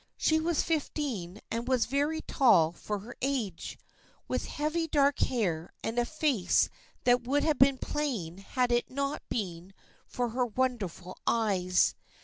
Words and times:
She 0.17 0.39
was 0.39 0.63
fifteen 0.63 1.41
and 1.51 1.67
was 1.67 1.85
very 1.85 2.21
tall 2.21 2.71
for 2.71 2.97
her 3.01 3.15
age, 3.21 3.77
with 4.27 4.47
heavy 4.47 4.87
dark 4.87 5.19
hair 5.19 5.69
and 5.83 5.99
a 5.99 6.05
face 6.05 6.71
that 7.03 7.27
would 7.27 7.43
have 7.43 7.59
been 7.59 7.77
plain 7.77 8.39
had 8.39 8.71
it 8.71 8.89
not 8.89 9.21
been 9.29 9.73
for 10.07 10.29
her 10.29 10.45
wonderful 10.47 11.19
eyes. 11.27 11.93